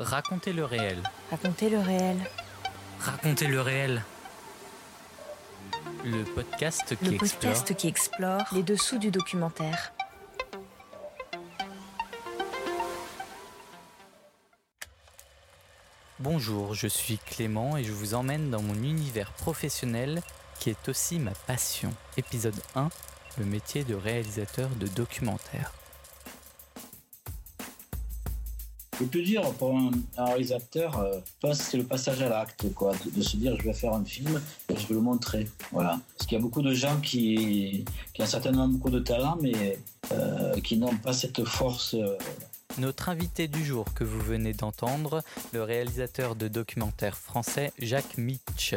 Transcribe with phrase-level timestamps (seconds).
[0.00, 1.02] Racontez le réel.
[1.30, 2.16] Racontez le réel.
[3.00, 4.02] Racontez le réel.
[6.06, 9.92] Le podcast qui Le explore podcast qui explore les dessous du documentaire.
[16.18, 20.22] Bonjour, je suis Clément et je vous emmène dans mon univers professionnel
[20.60, 21.92] qui est aussi ma passion.
[22.16, 22.88] Épisode 1,
[23.36, 25.74] le métier de réalisateur de documentaire.
[29.00, 33.10] Le plus dur pour un, un réalisateur, euh, c'est le passage à l'acte, quoi, de,
[33.10, 35.98] de se dire je vais faire un film et je vais le montrer, voilà.
[36.16, 39.78] Parce qu'il y a beaucoup de gens qui, qui ont certainement beaucoup de talent, mais
[40.12, 41.94] euh, qui n'ont pas cette force.
[41.94, 42.16] euh,
[42.78, 48.74] Notre invité du jour que vous venez d'entendre, le réalisateur de documentaires français Jacques Mitch,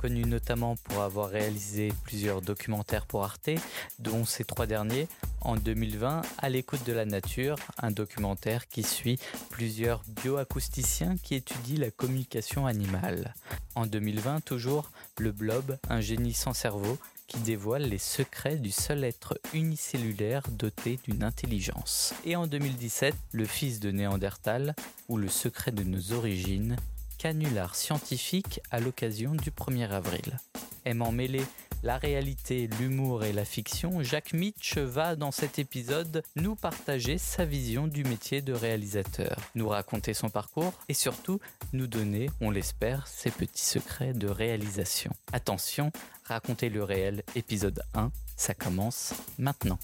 [0.00, 3.50] connu notamment pour avoir réalisé plusieurs documentaires pour Arte,
[3.98, 5.06] dont ces trois derniers,
[5.46, 9.18] en 2020, À l'écoute de la nature, un documentaire qui suit
[9.48, 13.32] plusieurs bioacousticiens qui étudient la communication animale.
[13.76, 19.04] En 2020, toujours, Le Blob, un génie sans cerveau, qui dévoile les secrets du seul
[19.04, 22.12] être unicellulaire doté d'une intelligence.
[22.24, 24.74] Et en 2017, Le fils de Néandertal,
[25.08, 26.76] ou Le secret de nos origines,
[27.18, 30.38] canular scientifique à l'occasion du 1er avril.
[30.84, 31.42] Aimant mêler
[31.86, 37.44] la réalité, l'humour et la fiction, Jacques Mitch va dans cet épisode nous partager sa
[37.44, 41.38] vision du métier de réalisateur, nous raconter son parcours et surtout
[41.72, 45.12] nous donner, on l'espère, ses petits secrets de réalisation.
[45.32, 45.92] Attention,
[46.24, 49.78] racontez le réel, épisode 1, ça commence maintenant.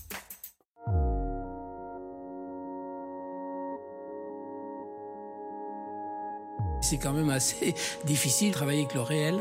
[6.81, 9.41] C'est quand même assez difficile de travailler avec le réel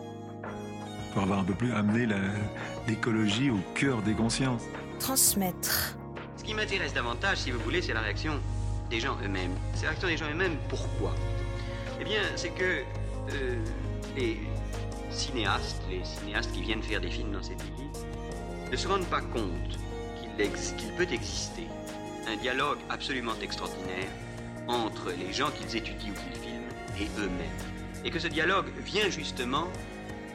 [1.13, 2.17] pour avoir un peu plus amené la-
[2.87, 4.63] l'écologie au cœur des consciences.
[4.99, 5.95] Transmettre.
[6.37, 8.33] Ce qui m'intéresse davantage, si vous voulez, c'est la réaction
[8.89, 9.53] des gens eux-mêmes.
[9.75, 10.57] C'est la réaction des gens eux-mêmes.
[10.69, 11.13] Pourquoi?
[11.99, 12.81] Eh bien, c'est que
[13.33, 13.55] euh,
[14.17, 14.39] les
[15.11, 17.89] cinéastes, les cinéastes qui viennent faire des films dans ces pays,
[18.71, 19.77] ne se rendent pas compte
[20.19, 21.67] qu'il ex- qu'il peut exister
[22.27, 24.07] un dialogue absolument extraordinaire
[24.67, 26.61] entre les gens qu'ils étudient ou qu'ils filment
[26.99, 28.05] et eux-mêmes.
[28.05, 29.67] Et que ce dialogue vient justement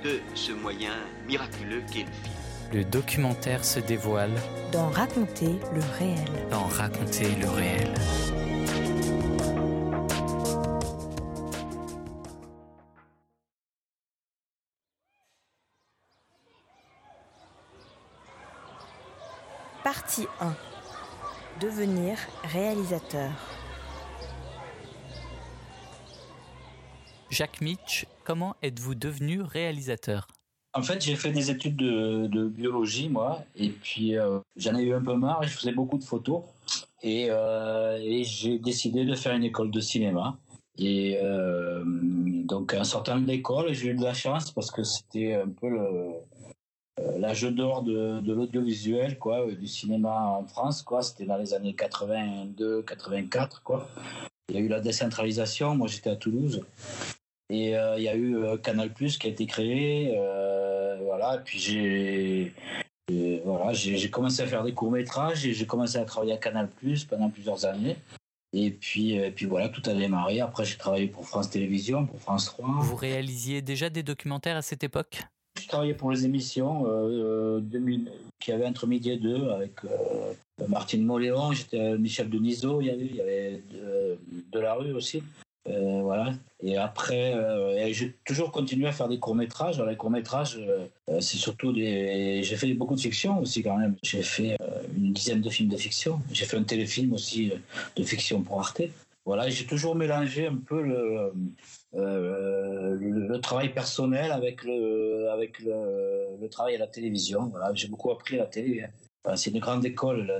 [0.02, 0.92] de ce moyen
[1.26, 2.34] miraculeux qu'est le film.
[2.72, 4.32] Le documentaire se dévoile
[4.72, 6.24] Dans Raconter le réel.
[6.50, 7.94] dans Raconter le réel.
[19.84, 20.52] Partie 1.
[21.60, 23.30] Devenir réalisateur.
[27.30, 30.28] Jacques Mitch, comment êtes-vous devenu réalisateur?
[30.74, 34.94] En fait, j'ai fait des études de, biologie, moi, et puis euh, j'en ai eu
[34.94, 36.42] un peu marre, je faisais beaucoup de photos,
[37.02, 40.36] et, euh, j'ai décidé de faire une école de cinéma.
[40.78, 45.34] Et euh, donc, en sortant de l'école, j'ai eu de la chance parce que c'était
[45.34, 45.68] un peu
[47.18, 51.02] l'âge d'or de, de l'audiovisuel, quoi, du cinéma en France, quoi.
[51.02, 53.88] C'était dans les années 82, 84, quoi.
[54.48, 55.74] Il y a eu la décentralisation.
[55.74, 56.62] Moi, j'étais à Toulouse.
[57.50, 60.14] Et euh, il y a eu euh, Canal Plus qui a été créé.
[60.16, 61.36] euh, voilà.
[61.36, 62.52] Et puis j'ai.
[63.44, 67.04] Voilà, j'ai commencé à faire des courts-métrages et j'ai commencé à travailler à Canal Plus
[67.04, 67.96] pendant plusieurs années.
[68.52, 70.40] Et puis, euh, puis voilà, tout a démarré.
[70.40, 72.66] Après, j'ai travaillé pour France Télévisions, pour France 3.
[72.80, 75.22] Vous réalisiez déjà des documentaires à cette époque?
[75.60, 78.10] Je travaillais pour les émissions euh, euh, 2000
[78.40, 79.72] qui avaient entre midi et deux avec
[80.68, 84.18] Martine Moléon, j'étais Michel Denisot, il y avait, il y avait de,
[84.52, 85.22] de la rue aussi.
[85.68, 86.32] Euh, voilà.
[86.62, 89.76] Et après, euh, j'ai toujours continué à faire des courts-métrages.
[89.76, 92.42] Alors, les courts-métrages, euh, c'est surtout des.
[92.42, 93.96] J'ai fait beaucoup de fiction aussi, quand même.
[94.02, 94.56] J'ai fait
[94.96, 96.20] une dizaine de films de fiction.
[96.32, 97.52] J'ai fait un téléfilm aussi
[97.96, 98.82] de fiction pour Arte.
[99.24, 101.32] Voilà, j'ai toujours mélangé un peu le,
[101.92, 107.46] le, travail personnel avec le, avec le, travail à la télévision.
[107.46, 108.86] Voilà, j'ai beaucoup appris à la télé.
[109.34, 110.32] C'est une grande école,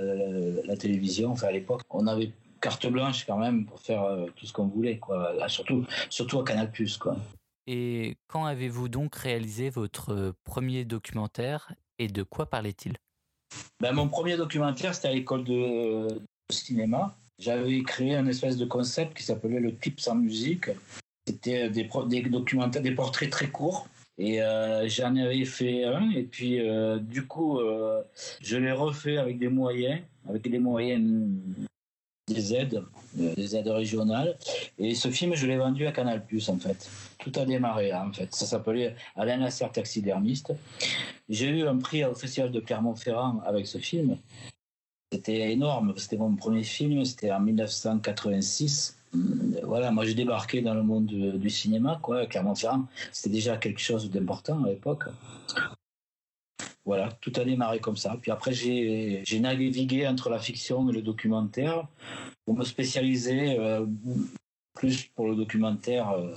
[0.65, 1.31] la, télévision.
[1.31, 2.31] Enfin, à l'époque, on avait
[2.61, 5.33] carte blanche quand même pour faire euh, tout ce qu'on voulait, quoi.
[5.47, 7.17] surtout, surtout à Canal+, quoi.
[7.67, 12.95] Et quand avez-vous donc réalisé votre premier documentaire et de quoi parlait-il?
[13.81, 16.07] Ben, Mon premier documentaire, c'était à l'école de,
[16.49, 17.15] cinéma.
[17.39, 20.69] J'avais créé un espèce de concept qui s'appelait le clip sans musique.
[21.27, 23.87] C'était des, des, documentaires, des portraits très courts.
[24.17, 26.09] Et euh, j'en avais fait un.
[26.11, 28.01] Et puis, euh, du coup, euh,
[28.41, 31.03] je l'ai refait avec des moyens, avec des moyens,
[32.27, 32.83] des aides,
[33.13, 34.37] des aides régionales.
[34.77, 36.89] Et ce film, je l'ai vendu à Canal+, en fait.
[37.19, 38.33] Tout a démarré, en fait.
[38.35, 40.53] Ça s'appelait Alain Lasserre, taxidermiste.
[41.29, 44.17] J'ai eu un prix au Festival de Clermont-Ferrand avec ce film.
[45.11, 45.93] C'était énorme.
[45.97, 47.03] C'était mon premier film.
[47.05, 48.97] C'était en 1986.
[49.63, 52.25] Voilà, moi j'ai débarqué dans le monde du, cinéma, quoi.
[52.25, 55.05] Clermont-Ferrand, c'était déjà quelque chose d'important à l'époque.
[56.87, 58.17] Voilà, tout a démarré comme ça.
[58.21, 61.85] Puis après, j'ai navigué entre la fiction et le documentaire
[62.45, 63.85] pour me spécialiser euh,
[64.73, 66.11] plus pour le documentaire.
[66.11, 66.33] Euh,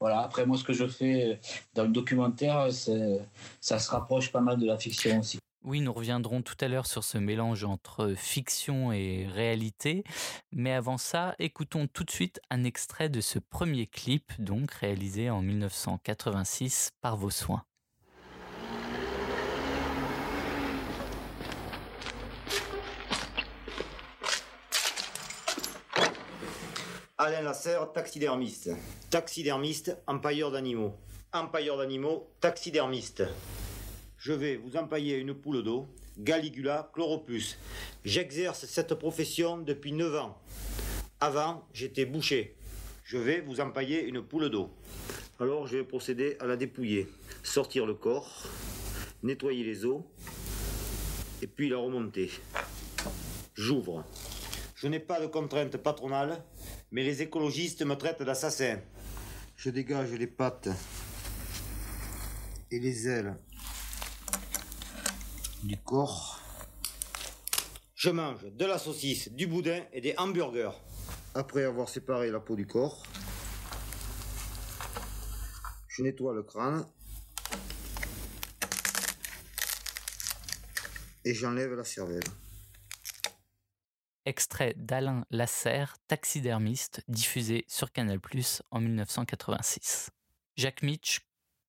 [0.00, 1.38] voilà, après, moi, ce que je fais
[1.74, 5.38] dans le documentaire, ça se rapproche pas mal de la fiction aussi.
[5.62, 10.02] Oui, nous reviendrons tout à l'heure sur ce mélange entre fiction et réalité.
[10.50, 15.28] Mais avant ça, écoutons tout de suite un extrait de ce premier clip, donc réalisé
[15.28, 17.64] en 1986 par vos soins.
[27.24, 28.68] Alain Lasserre, taxidermiste.
[29.08, 30.92] Taxidermiste, empailleur d'animaux.
[31.32, 33.22] Empailleur d'animaux, taxidermiste.
[34.18, 35.88] Je vais vous empailler une poule d'eau,
[36.18, 37.56] Galigula chloropus.
[38.04, 40.38] J'exerce cette profession depuis 9 ans.
[41.18, 42.56] Avant, j'étais boucher.
[43.04, 44.68] Je vais vous empailler une poule d'eau.
[45.40, 47.08] Alors, je vais procéder à la dépouiller.
[47.42, 48.42] Sortir le corps,
[49.22, 50.02] nettoyer les os,
[51.40, 52.30] et puis la remonter.
[53.54, 54.04] J'ouvre.
[54.84, 56.44] Je n'ai pas de contrainte patronale,
[56.90, 58.80] mais les écologistes me traitent d'assassin.
[59.56, 60.68] Je dégage les pattes
[62.70, 63.34] et les ailes
[65.62, 66.38] du corps.
[67.94, 70.78] Je mange de la saucisse, du boudin et des hamburgers.
[71.34, 73.04] Après avoir séparé la peau du corps,
[75.88, 76.86] je nettoie le crâne
[81.24, 82.43] et j'enlève la cervelle.
[84.26, 88.20] Extrait d'Alain Lasserre, taxidermiste, diffusé sur Canal
[88.70, 90.10] en 1986.
[90.56, 91.20] Jacques Mitch,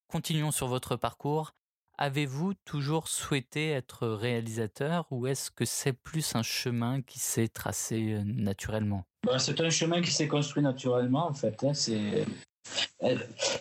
[0.08, 1.52] continuons sur votre parcours.
[1.98, 8.14] Avez-vous toujours souhaité être réalisateur ou est-ce que c'est plus un chemin qui s'est tracé
[8.14, 9.06] euh, naturellement?
[9.26, 11.62] Bah, C'est un chemin qui s'est construit naturellement en fait.
[11.64, 11.74] Hein.
[11.74, 12.26] C'est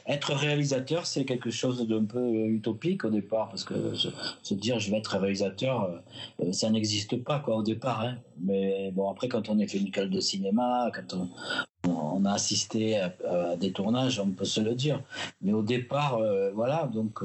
[0.07, 4.91] être réalisateur, c'est quelque chose d'un peu utopique au départ, parce que se, dire je
[4.91, 5.91] vais être réalisateur,
[6.41, 8.01] euh, ça n'existe pas quoi au départ.
[8.01, 8.17] Hein.
[8.41, 11.15] Mais bon, après, quand on est fait une école de cinéma, quand
[11.87, 15.03] on, a assisté à, des tournages, on peut se le dire.
[15.43, 17.23] Mais au départ, euh, voilà, donc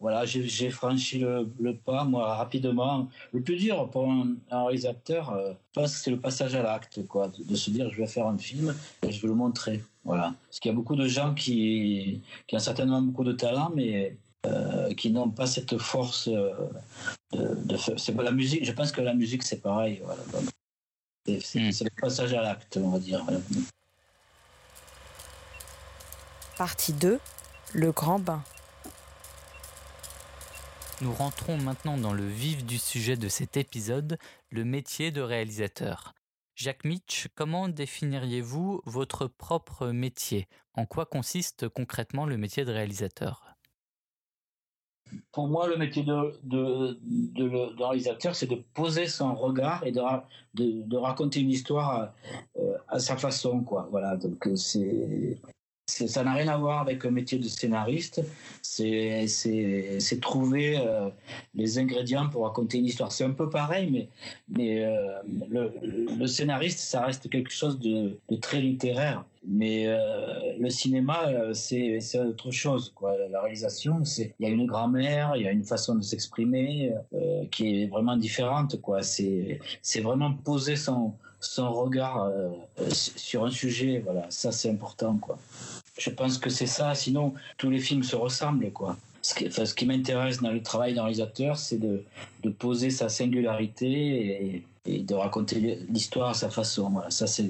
[0.00, 3.08] voilà, j'ai franchi le, pas, moi, rapidement.
[3.32, 7.28] Le plus dur pour un, réalisateur, euh, pense que c'est le passage à l'acte, quoi,
[7.28, 8.74] de, se dire je vais faire un film
[9.06, 9.82] et je vais le montrer.
[10.04, 10.34] Voilà.
[10.46, 14.16] Parce qu'il y a beaucoup de gens qui, qui ont certainement beaucoup de talent, mais
[14.46, 16.52] euh, qui n'ont pas cette force euh,
[17.32, 18.64] de, de C'est la musique.
[18.64, 20.00] Je pense que la musique, c'est pareil.
[20.04, 20.22] Voilà.
[21.28, 21.70] Hmm.
[21.70, 23.24] C'est le passage à l'acte, on va dire.
[26.56, 27.20] Partie 2,
[27.74, 28.42] le grand bain.
[31.02, 34.18] Nous rentrons maintenant dans le vif du sujet de cet épisode,
[34.50, 36.14] le métier de réalisateur.
[36.60, 40.46] Jacques Mitch, comment définiriez-vous votre propre métier?
[40.74, 43.56] En quoi consiste concrètement le métier de réalisateur?
[45.32, 51.48] Pour moi, le métier de, réalisateur, c'est de poser son regard et de, raconter une
[51.48, 52.12] histoire
[52.58, 53.64] euh, à, sa façon.
[53.90, 55.40] Voilà, donc euh, c'est
[55.90, 58.22] ça n'a rien à voir avec le métier de scénariste.
[58.62, 61.08] C'est trouver euh,
[61.54, 63.12] les ingrédients pour raconter une histoire.
[63.12, 64.08] C'est un peu pareil,
[64.48, 65.18] mais, euh,
[65.48, 69.24] le, scénariste, ça reste quelque chose de, très littéraire.
[69.46, 69.98] Mais euh,
[70.58, 72.94] le cinéma, c'est autre chose.
[73.30, 76.92] La réalisation, il y a une grammaire, il y a une façon de s'exprimer
[77.50, 78.76] qui est vraiment différente.
[79.00, 81.14] C'est vraiment poser son,
[81.56, 82.30] regard
[82.90, 84.02] sur un sujet.
[84.04, 85.18] Voilà, ça c'est important.
[85.98, 86.94] Je pense que c'est ça.
[86.94, 88.96] Sinon, tous les films se ressemblent, quoi.
[89.22, 92.02] Ce qui, ce qui m'intéresse dans le travail d'un réalisateur, c'est de,
[92.42, 96.88] de, poser sa singularité et, et de raconter l'histoire à sa façon.
[96.88, 97.44] Voilà, ça, c'est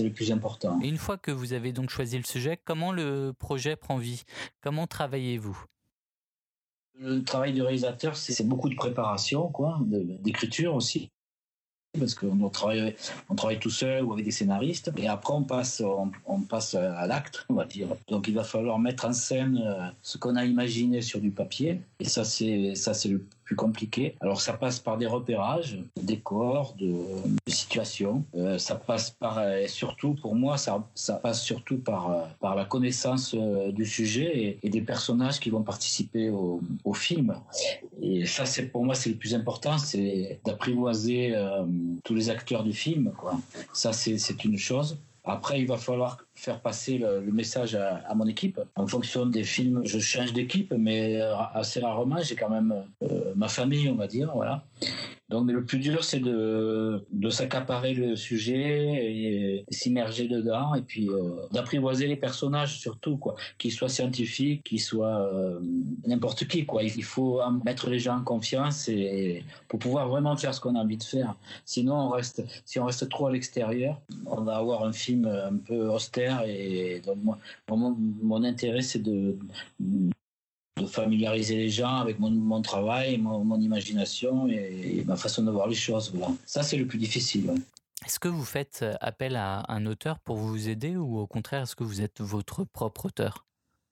[0.00, 0.80] le plus important.
[0.82, 4.24] Et une fois que vous avez donc choisi le sujet, comment le projet prend vie?
[4.60, 5.64] Comment travaillez-vous?
[7.00, 11.10] Le travail du réalisateur, c'est beaucoup de préparation, quoi, d'écriture aussi
[11.98, 12.94] parce qu'on travaille,
[13.60, 14.90] tout seul ou avec des scénaristes.
[14.96, 15.82] Et après, on passe,
[16.26, 17.88] on, passe à l'acte, on va dire.
[18.08, 21.80] Donc, il va falloir mettre en scène euh, ce qu'on a imaginé sur du papier.
[22.00, 24.14] Et ça, c'est ça, c'est le plus compliqué.
[24.20, 26.94] Alors ça passe par des repérages, de décors, de,
[27.46, 28.22] situations.
[28.34, 32.54] Euh, ça passe par, et surtout pour moi, ça, ça passe surtout par, euh, par
[32.54, 37.34] la connaissance euh, du sujet et, des personnages qui vont participer au film.
[38.00, 41.34] Et ça, c'est pour moi, c'est le plus important, c'est d'apprivoiser
[42.04, 43.12] tous les acteurs du film.
[43.16, 43.38] Quoi.
[43.72, 44.98] Ça, c'est une chose.
[45.24, 48.58] Après, il va falloir faire passer le, message à, mon équipe.
[48.76, 51.20] En fonction des films, je change d'équipe, mais
[51.54, 54.64] assez rarement, j'ai quand même euh, ma famille, on va dire, voilà.
[55.28, 61.10] Donc, le plus dur, c'est de, de s'accaparer le sujet et, s'immerger dedans et puis
[61.10, 63.36] euh, d'apprivoiser les personnages surtout, quoi.
[63.58, 65.60] Qu'ils soient scientifiques, qu'ils soient euh,
[66.06, 66.82] n'importe qui, quoi.
[66.82, 70.80] Il faut mettre les gens en confiance et pour pouvoir vraiment faire ce qu'on a
[70.80, 71.34] envie de faire.
[71.66, 75.56] Sinon, on reste, si on reste trop à l'extérieur, on va avoir un film un
[75.58, 79.36] peu austère et donc, moi, mon, mon intérêt, c'est de,
[80.82, 85.50] de familiariser les gens avec mon, mon travail, mon, mon imagination et, ma façon de
[85.50, 86.10] voir les choses.
[86.14, 86.34] Voilà.
[86.46, 87.52] Ça, c'est le plus difficile.
[88.06, 91.76] Est-ce que vous faites appel à un auteur pour vous aider ou au contraire, est-ce
[91.76, 93.44] que vous êtes votre propre auteur?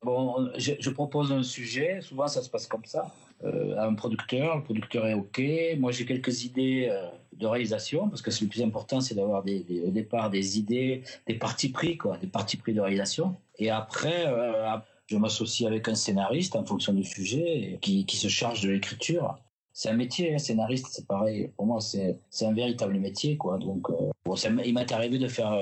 [0.02, 3.12] Bon, je, je, propose un sujet, souvent ça se passe comme ça,
[3.44, 5.42] euh, à un producteur, le producteur est OK.
[5.78, 9.82] Moi, j'ai quelques idées euh, de réalisation, parce que le plus important, c'est d'avoir des,
[9.86, 13.36] au départ des idées, des partis pris, quoi, des partis pris de réalisation.
[13.58, 18.28] Et après, euh, je m'associe avec un scénariste en fonction du sujet qui, qui se
[18.28, 19.38] charge de l'écriture.
[19.72, 21.50] C'est un métier, un scénariste, c'est pareil.
[21.56, 23.58] Pour moi, c'est un véritable métier, quoi.
[23.58, 23.88] Donc,
[24.24, 24.34] bon,
[24.64, 25.54] il m'est arrivé de faire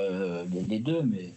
[0.68, 1.30] les deux, mais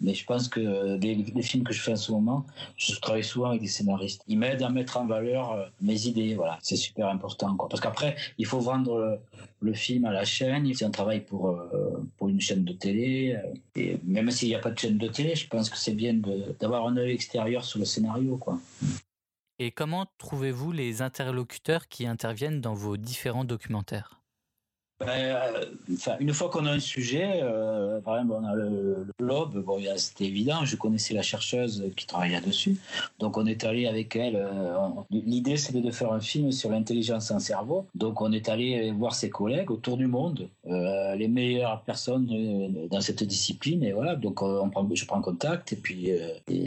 [0.00, 3.50] mais je pense que les, films que je fais en ce moment, je travaille souvent
[3.50, 4.22] avec des scénaristes.
[4.28, 6.34] Ils m'aident à mettre en valeur euh, mes idées.
[6.34, 7.56] Voilà, c'est super important.
[7.68, 9.20] Parce qu'après, il faut vendre
[9.60, 10.72] le, film à la chaîne.
[10.74, 13.34] C'est un travail pour, euh, pour une chaîne de télé.
[13.34, 15.94] Euh, et même s'il n'y a pas de chaîne de télé, je pense que c'est
[15.94, 16.14] bien
[16.58, 18.38] d'avoir un œil extérieur sur le scénario.
[19.58, 24.19] Et comment trouvez-vous les interlocuteurs qui interviennent dans vos différents documentaires?
[25.00, 25.64] Ben, euh,
[26.20, 30.26] une fois qu'on a un sujet, euh, par exemple, on a le, lobe, bon, c'était
[30.26, 32.76] évident, je connaissais la chercheuse qui travaillait dessus,
[33.18, 34.36] donc on est allé avec elle.
[34.36, 34.76] Euh,
[35.10, 39.14] l'idée, c'était de faire un film sur l'intelligence en cerveau, donc on est allé voir
[39.14, 42.28] ses collègues autour du monde, les meilleures personnes
[42.90, 46.10] dans cette discipline, et voilà, donc je prends contact, et puis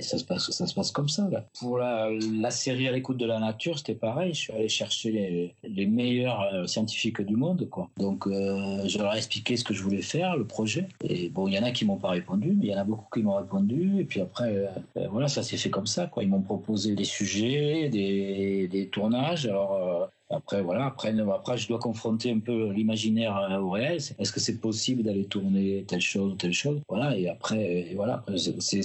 [0.02, 1.30] ça, se passe, comme ça.
[1.60, 5.12] Pour la, la série à l'écoute de la nature, c'était pareil, je suis allé chercher
[5.12, 7.90] les, les meilleurs scientifiques du monde, quoi.
[7.98, 10.88] Donc, euh, je leur ai expliqué ce que je voulais faire, le projet.
[11.04, 12.84] Et bon, il y en a qui m'ont pas répondu, mais il y en a
[12.84, 14.00] beaucoup qui m'ont répondu.
[14.00, 16.08] Et puis après, euh, euh, voilà, ça s'est fait comme ça.
[16.08, 16.24] Quoi.
[16.24, 19.46] Ils m'ont proposé des sujets, des, des tournages.
[19.46, 23.98] Alors, après, voilà, après, après, je dois confronter un peu l'imaginaire euh, au réel.
[24.20, 26.82] Est-ce que c'est possible d'aller tourner telle chose ou telle chose?
[26.90, 28.24] Voilà, et après, voilà,
[28.60, 28.82] c'est,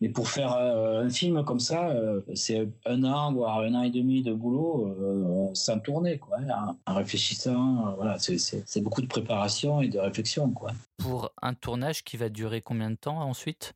[0.00, 3.82] mais, pour faire euh, un film comme ça, euh, c'est un an, voire un an
[3.82, 7.94] et demi de boulot sans tourner, quoi, hein, en, réfléchissant.
[7.96, 10.72] voilà, c'est, beaucoup de préparation et de réflexion, quoi.
[10.98, 13.72] Pour un tournage qui va durer combien de temps ensuite?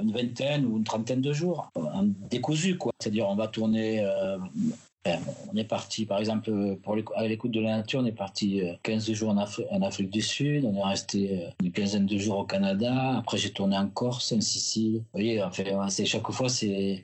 [0.00, 1.70] Une vingtaine ou une trentaine de jours,
[2.30, 2.92] décousu quoi.
[3.00, 4.06] C'est-à-dire on va tourner
[5.52, 6.50] on est parti, par exemple,
[6.82, 10.22] pour à l'écoute de la nature, on est parti 15 euh, jours en, Afrique du
[10.22, 13.88] Sud, on est resté euh, une quinzaine de jours au Canada, après j'ai tourné en
[13.88, 14.96] Corse, en Sicile.
[14.96, 15.42] Vous voyez,
[15.88, 16.48] c'est chaque fois,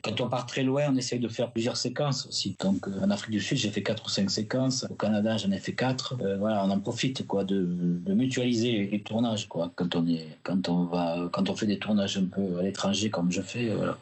[0.01, 2.55] quand on part très loin, on essaye de faire plusieurs séquences aussi.
[2.59, 5.51] Donc euh, en Afrique du Sud, j'ai fait 4 ou 5 séquences, au Canada, j'en
[5.51, 6.17] ai fait 4.
[6.39, 7.67] voilà, on en profite quoi, de,
[8.07, 12.17] mutualiser les tournages quoi, quand on est, quand on va, quand on fait des tournages
[12.17, 13.69] un peu à l'étranger comme je fais.
[13.69, 13.97] Voilà.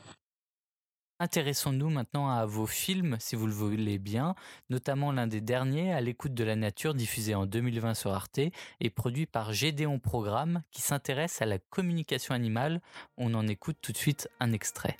[1.21, 4.33] Intéressons-nous maintenant à vos films, si vous le voulez bien,
[4.71, 8.89] notamment l'un des derniers, À l'écoute de la nature, diffusé en 2020 sur Arte et
[8.89, 12.81] produit par Gédéon Programme, qui s'intéresse à la communication animale.
[13.17, 14.97] On en écoute tout de suite un extrait.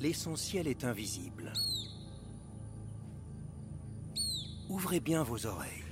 [0.00, 1.52] L'essentiel est invisible.
[4.70, 5.91] Ouvrez bien vos oreilles.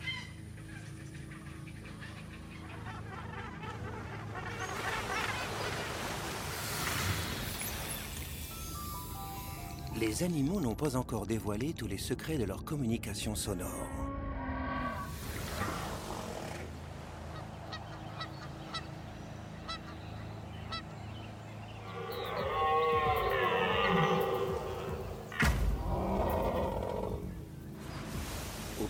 [10.01, 13.69] Les animaux n'ont pas encore dévoilé tous les secrets de leur communication sonore.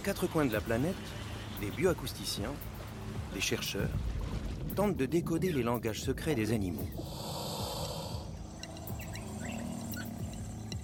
[0.02, 0.96] quatre coins de la planète,
[1.60, 2.52] des bioacousticiens,
[3.34, 3.90] des chercheurs,
[4.74, 6.88] tentent de décoder les langages secrets des animaux.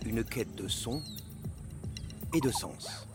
[0.06, 1.02] Une quête de son
[2.32, 3.08] et de sens.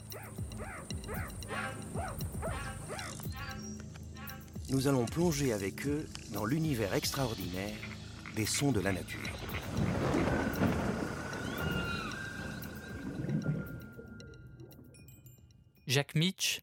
[4.70, 7.78] Nous allons plonger avec eux dans l'univers extraordinaire
[8.36, 9.32] des sons de la nature.
[15.88, 16.62] Jacques Mitch,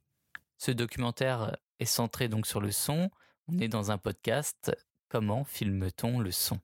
[0.59, 3.11] ce documentaire est centré donc sur le son.
[3.49, 4.77] On est dans un podcast.
[5.09, 6.61] Comment filme-t-on le son?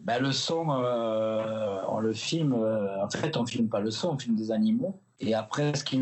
[0.00, 2.54] Ben, Le son, euh, on le filme.
[2.54, 4.98] Euh, en fait, on filme pas le son, on filme des animaux.
[5.20, 6.00] Et après, ce qui,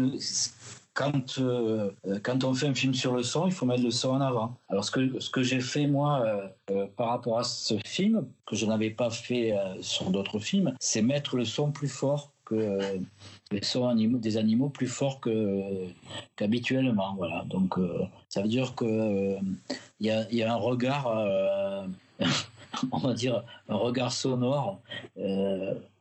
[0.94, 1.90] quand, euh,
[2.22, 4.56] quand on fait un film sur le son, il faut mettre le son en avant.
[4.68, 6.24] Alors ce que, ce que j'ai fait moi
[6.96, 11.36] par rapport à ce film, que je n'avais pas fait sur d'autres films, c'est mettre
[11.36, 12.78] le son plus fort que
[13.52, 15.20] les sons des animaux plus forts
[16.36, 17.14] qu'habituellement.
[17.16, 17.44] voilà.
[17.46, 17.76] Donc
[18.30, 19.36] ça veut dire que
[20.00, 21.14] il y, a, y, a, un regard,
[22.92, 24.80] on va dire un regard sonore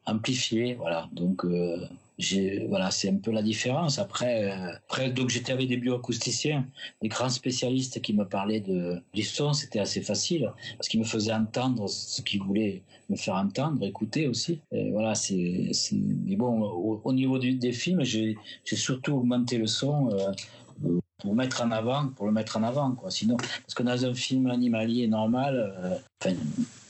[0.06, 0.76] amplifié.
[0.76, 1.10] Voilà.
[1.12, 1.46] Donc
[2.68, 3.98] voilà, c'est un peu la différence.
[4.00, 6.66] Après, euh, après donc j'étais avec des bioacousticiens,
[7.02, 11.06] des grands spécialistes qui me parlaient de, du son, c'était assez facile parce qu'ils me
[11.06, 14.60] faisaient entendre ce qu'ils voulaient me faire entendre, écouter aussi.
[14.92, 15.72] voilà, c'est,
[16.26, 16.62] mais bon,
[17.04, 20.10] au, niveau des films, j'ai, surtout augmenté le son.
[21.20, 23.12] Pour mettre en avant, pour le mettre en avant, quoi.
[23.12, 26.34] Sinon, parce que dans un film animalier normal, euh,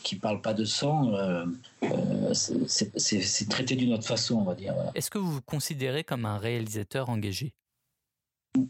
[0.04, 1.46] qui parle pas de son, euh,
[1.84, 4.76] euh, c'est traité d'une autre façon, on va dire.
[4.94, 7.54] Est-ce que vous vous considérez comme un réalisateur engagé?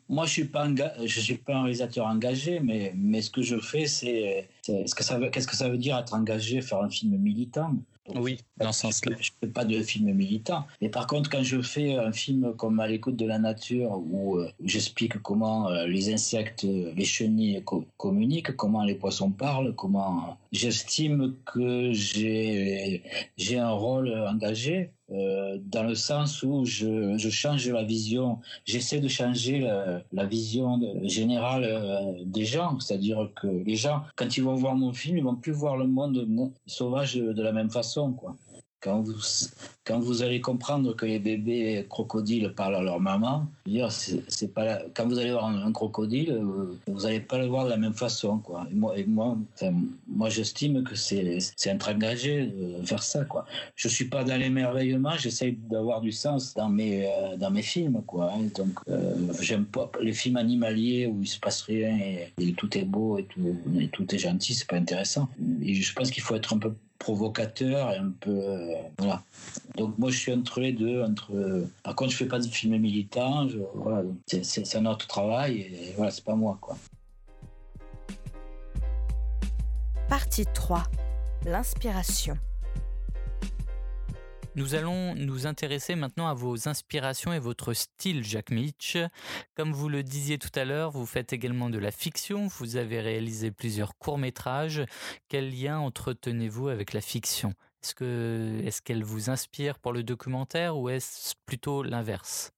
[0.08, 0.68] Moi, je suis pas
[1.06, 5.04] je suis pas un réalisateur engagé, mais mais ce que je fais, c'est ce que
[5.04, 7.76] ça veut, qu'est-ce que ça veut dire être engagé, faire un film militant?
[8.16, 9.16] Oui, dans ce sens-là.
[9.20, 10.66] Je ne fais pas de film militant.
[10.82, 14.38] Mais par contre, quand je fais un film comme À l'écoute de la nature, où
[14.38, 17.64] euh, j'explique comment euh, les insectes, les chenilles
[17.98, 23.02] communiquent, comment les poissons parlent, comment j'estime que j'ai
[23.58, 29.60] un rôle engagé, euh, dans le sens où je, change la vision, j'essaie de changer
[29.60, 35.18] la, vision générale des gens, c'est-à-dire que les gens, quand ils vont voir mon film,
[35.18, 38.36] ils vont plus voir le monde sauvage de la même façon, quoi.
[38.82, 39.16] Quand vous,
[39.84, 43.46] quand vous allez comprendre que les bébés crocodiles parlent à leur maman,
[43.90, 47.72] c'est pas quand vous allez voir un, crocodile, euh, vous n'allez pas le voir de
[47.72, 48.66] la même façon, quoi.
[48.72, 49.38] Moi, moi,
[50.08, 53.46] moi, j'estime que c'est être engagé de faire ça, quoi.
[53.76, 58.02] Je suis pas dans l'émerveillement, j'essaie d'avoir du sens dans mes euh, dans mes films,
[58.08, 58.32] quoi.
[58.32, 58.50] Hein.
[58.56, 61.98] Donc, euh, j'aime pas les films animaliers où il se passe rien
[62.38, 65.28] et, tout est beau et tout, et tout est gentil, c'est pas intéressant.
[65.62, 69.24] Je pense qu'il faut être un peu provocateur et un peu euh, voilà.
[69.76, 72.78] Donc moi je suis entre les deux entre par contre je fais pas de film
[72.78, 76.78] militant voilà c'est un autre travail et voilà c'est pas moi quoi.
[80.10, 80.84] Partie 3
[81.46, 82.38] l'inspiration
[84.56, 88.98] nous allons nous intéresser maintenant à vos inspirations et votre style, Jacques Mitch.
[89.56, 93.00] Comme vous le disiez tout à l'heure, vous faites également de la fiction, vous avez
[93.00, 94.84] réalisé plusieurs courts-métrages.
[95.28, 97.54] Quel lien entretenez-vous avec la fiction?
[97.84, 102.52] Est-ce que est-ce qu'elle vous inspire pour le documentaire ou est-ce plutôt l'inverse?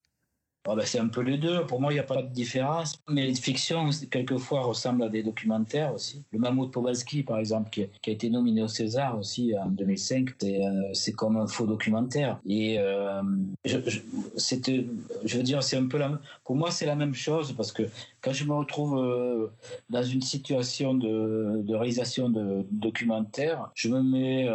[0.67, 1.65] Ah ben, c'est un peu les deux.
[1.65, 2.95] Pour moi, il n'y a pas de différence.
[3.09, 6.23] Mais les fictions, quelquefois, ressemblent à des documentaires aussi.
[6.31, 10.59] Le Mammouth Powalski, par exemple, qui, a été nominé au César aussi en 2005, euh,
[10.93, 12.39] c'est comme un faux documentaire.
[12.45, 13.23] Et euh,
[13.65, 17.71] je, je veux dire, c'est un peu la, pour moi, c'est la même chose parce
[17.71, 17.83] que
[18.21, 19.47] quand je me retrouve euh,
[19.89, 24.47] dans une situation de, de réalisation de documentaire, je me mets,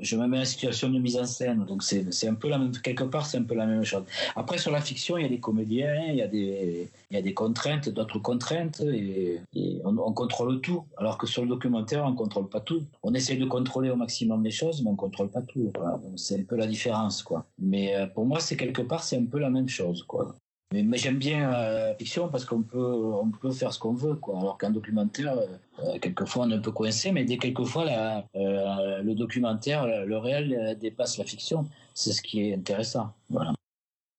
[0.00, 1.64] je me mets en situation de mise en scène.
[1.66, 4.02] Donc c'est un peu la même, quelque part, c'est un peu la même chose.
[4.34, 7.18] Après, sur la fiction, il y a des comédiens, il y a des, il y
[7.18, 9.40] a des contraintes, d'autres contraintes, et,
[9.84, 10.84] on, contrôle tout.
[10.96, 12.82] Alors que sur le documentaire, on contrôle pas tout.
[13.02, 15.72] On essaie de contrôler au maximum les choses, mais on contrôle pas tout.
[16.16, 17.44] C'est un peu la différence, quoi.
[17.58, 20.34] Mais euh, pour moi, c'est quelque part, c'est un peu la même chose, quoi.
[20.72, 24.18] Mais, j'aime bien la fiction parce qu'on peut, on peut faire ce qu'on veut.
[24.28, 25.38] Alors qu'un documentaire,
[25.84, 30.18] euh, quelquefois on est un peu coincé, mais dès quelquefois la, euh, le documentaire, le
[30.18, 31.66] réel dépasse la fiction.
[31.94, 33.12] C'est ce qui est intéressant.
[33.30, 33.55] Voilà.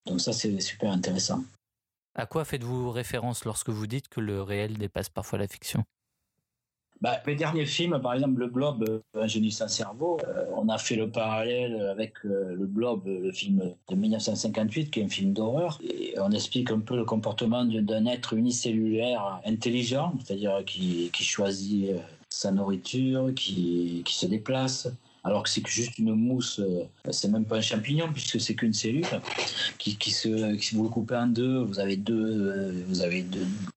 [0.08, 1.44] Donc ça, c'est super intéressant.
[2.16, 5.84] À quoi faites-vous référence lorsque vous dites que le réel dépasse parfois la fiction?
[7.00, 10.68] Bah, les derniers films, par exemple Le Blob, euh, Un génie sans cerveau, euh, on
[10.68, 15.10] a fait le parallèle avec euh, Le Blob, le film de 1958, qui est un
[15.10, 15.80] film d'horreur.
[15.84, 21.92] Et on explique un peu le comportement d'un être unicellulaire intelligent, c'est-à-dire qui, qui, choisit
[22.30, 24.90] sa nourriture, qui, qui se déplace,
[25.28, 28.74] alors que c'est juste une mousse, euh, c'est même pas un champignon puisque c'est qu'une
[28.74, 29.06] cellule
[29.78, 33.24] qui, qui se, si vous le coupez en deux, vous avez deux, euh, vous avez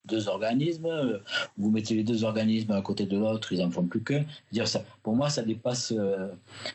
[0.04, 1.20] deux, organismes,
[1.56, 4.24] vous mettez les deux organismes à côté de l'autre, ils en font plus qu'un.
[4.52, 5.94] Dire ça, pour moi, ça dépasse,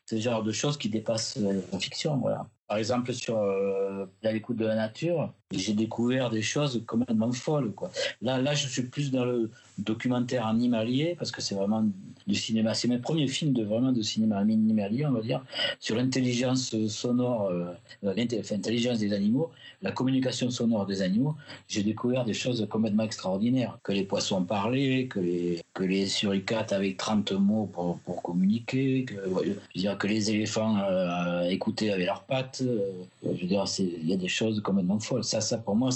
[0.05, 2.47] ce genre de choses qui dépassent la fiction, voilà.
[2.67, 7.71] Par exemple, sur euh, l'écoute de la nature, j'ai découvert des choses complètement folles.
[7.73, 7.91] Quoi.
[8.21, 11.85] Là, là, je suis plus dans le documentaire animalier parce que c'est vraiment
[12.27, 12.73] du cinéma.
[12.73, 15.43] C'est mes premiers films de vraiment de cinéma animalier, on va dire,
[15.79, 21.35] sur l'intelligence sonore, euh, l'intelligence des animaux, la communication sonore des animaux.
[21.67, 23.77] J'ai découvert des choses complètement extraordinaires.
[23.83, 29.05] Que les poissons parlaient, que les, que les suricates avaient 30 mots pour, pour communiquer,
[29.05, 32.63] que, je veux dire, que les éléphants euh, écoutaient avec leurs pattes.
[32.65, 35.23] Euh, je veux dire, il y a des choses complètement folles.
[35.23, 35.89] Ça, ça pour moi,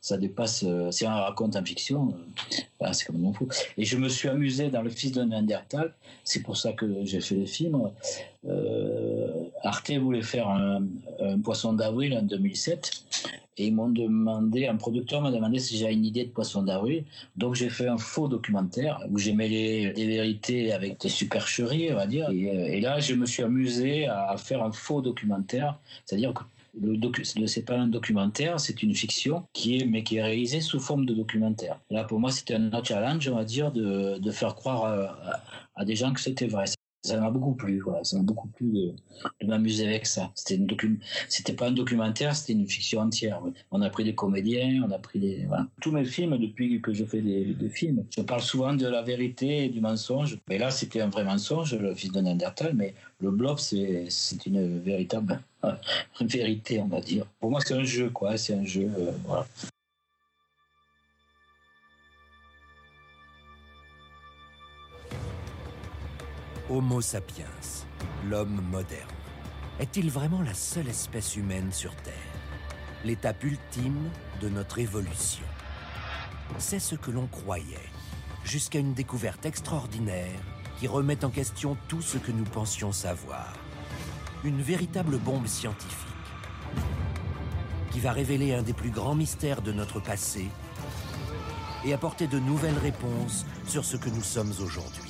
[0.00, 0.64] ça dépasse.
[0.66, 2.14] Euh, si on raconte en fiction,
[2.92, 3.48] c'est complètement fou.
[3.78, 5.30] Et je me suis amusé dans Le Fils d'un
[6.24, 7.90] C'est pour ça que j'ai fait le film.
[9.62, 10.82] Arte voulait faire un,
[11.42, 12.90] poisson d'avril en 2007
[13.60, 17.04] et ils m'ont demandé, un producteur m'a demandé si j'avais une idée de poisson d'avril.
[17.36, 21.96] Donc j'ai fait un faux documentaire où j'ai mêlé des vérités avec des supercheries, on
[21.96, 22.30] va dire.
[22.30, 25.78] Et, euh, là, je me suis amusé à faire un faux documentaire.
[26.06, 26.42] C'est-à-dire que
[26.74, 30.80] le c'est pas un documentaire, c'est une fiction qui est, mais qui est réalisée sous
[30.80, 31.80] forme de documentaire.
[31.90, 35.42] Là, pour moi, c'était un challenge, on va dire, de, de faire croire à,
[35.74, 36.66] à des gens que c'était vrai
[37.02, 38.04] ça m'a beaucoup plu, voilà.
[38.04, 38.70] ça m'a beaucoup plu
[39.40, 40.30] de, m'amuser avec ça.
[40.34, 43.40] C'était une docu c'était pas un documentaire, c'était une fiction entière.
[43.70, 45.66] On a pris des comédiens, on a pris des, voilà.
[45.80, 49.64] Tous mes films, depuis que je fais des, films, je parle souvent de la vérité
[49.64, 50.38] et du mensonge.
[50.48, 54.44] Mais là, c'était un vrai mensonge, le fils de Neandertal, mais le blob, c'est, c'est
[54.46, 55.40] une véritable
[56.20, 57.26] vérité, on va dire.
[57.40, 58.36] Pour moi, c'est un jeu, quoi.
[58.36, 59.46] C'est un jeu, euh, voilà.
[66.70, 67.46] Homo sapiens,
[68.28, 69.08] l'homme moderne,
[69.80, 72.14] est-il vraiment la seule espèce humaine sur Terre?
[73.04, 74.08] L'étape ultime
[74.40, 75.44] de notre évolution.
[76.58, 77.90] C'est ce que l'on croyait,
[78.44, 80.38] jusqu'à une découverte extraordinaire
[80.78, 83.52] qui remet en question tout ce que nous pensions savoir.
[84.44, 85.96] Une véritable bombe scientifique
[87.90, 90.46] qui va révéler un des plus grands mystères de notre passé
[91.84, 95.09] et apporter de nouvelles réponses sur ce que nous sommes aujourd'hui.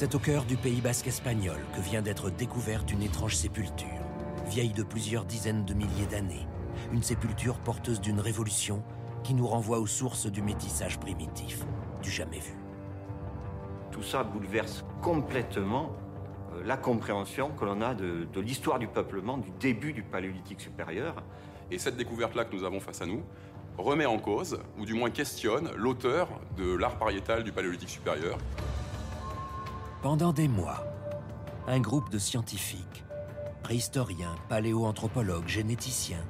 [0.00, 4.00] C'est au cœur du Pays basque espagnol que vient d'être découverte une étrange sépulture,
[4.46, 6.46] vieille de plusieurs dizaines de milliers d'années.
[6.90, 8.82] Une sépulture porteuse d'une révolution
[9.22, 11.66] qui nous renvoie aux sources du métissage primitif,
[12.02, 12.54] du jamais vu.
[13.90, 15.94] Tout ça bouleverse complètement
[16.54, 20.62] euh, la compréhension que l'on a de, de l'histoire du peuplement du début du paléolithique
[20.62, 21.22] supérieur.
[21.70, 23.22] Et cette découverte-là que nous avons face à nous
[23.76, 28.38] remet en cause, ou du moins questionne, l'auteur de l'art pariétal du paléolithique supérieur.
[30.02, 30.82] Pendant des mois,
[31.66, 33.04] un groupe de scientifiques,
[33.62, 36.24] préhistoriens, paléoanthropologues, généticiens,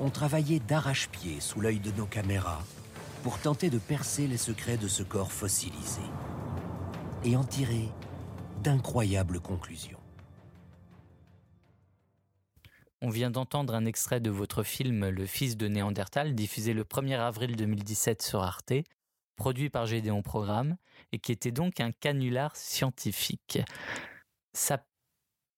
[0.00, 2.60] ont travaillé d'arrache-pied sous l'œil de nos caméras
[3.22, 6.02] pour tenter de percer les secrets de ce corps fossilisé
[7.24, 7.88] et en tirer
[8.62, 10.00] d'incroyables conclusions.
[13.00, 17.18] On vient d'entendre un extrait de votre film Le Fils de Néandertal, diffusé le 1er
[17.18, 18.74] avril 2017 sur Arte
[19.36, 20.76] produit par Gédéon Programme,
[21.12, 23.58] et qui était donc un canular scientifique.
[24.52, 24.84] Ça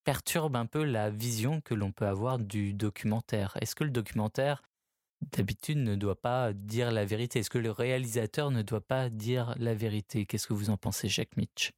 [0.05, 3.57] perturbe un peu la vision que l'on peut avoir du documentaire.
[3.61, 4.63] Est-ce que le documentaire,
[5.33, 7.41] d'habitude, ne doit pas dire la vérité?
[7.41, 10.25] Est-ce que le réalisateur ne doit pas dire la vérité?
[10.27, 11.73] Qu'est-ce que vous en pensez, Jacques Mitch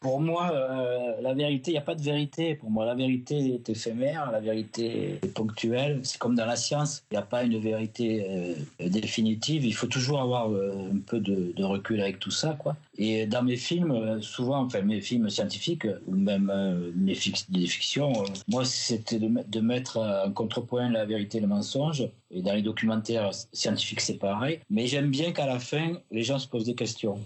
[0.00, 2.54] pour moi, euh, la vérité, il n'y a pas de vérité.
[2.54, 6.00] Pour moi, la vérité est éphémère, la vérité est ponctuelle.
[6.04, 9.66] C'est comme dans la science, il n'y a pas une vérité euh, définitive.
[9.66, 12.56] Il faut toujours avoir euh, un peu de, recul avec tout ça.
[12.58, 12.76] Quoi.
[12.96, 16.50] Et dans mes films, souvent, enfin mes films scientifiques, ou même
[16.96, 17.16] mes
[17.50, 22.08] des fictions, moi, c'était de, de, mettre en contrepoint la vérité et le mensonge.
[22.30, 24.60] Et dans les documentaires scientifiques, c'est pareil.
[24.70, 27.18] Mais j'aime bien qu'à la fin, les gens se posent des questions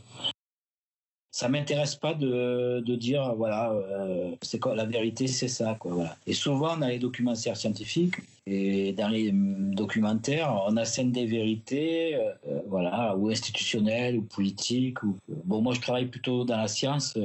[1.35, 5.93] ça m'intéresse pas de, de, dire voilà euh, c'est quoi la vérité c'est ça quoi
[5.93, 6.17] voilà.
[6.29, 8.15] Et souvent dans les documentaires scientifiques
[8.47, 15.03] et dans les documentaires on assène des vérités euh, euh, voilà ou institutionnelles ou politiques
[15.03, 17.19] ou bon moi je travaille plutôt dans la science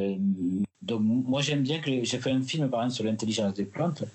[0.81, 4.05] donc moi j'aime bien que j'ai fait un film par exemple sur l'intelligence des plantes